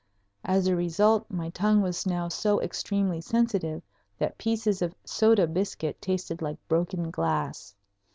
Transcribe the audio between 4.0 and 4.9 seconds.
that pieces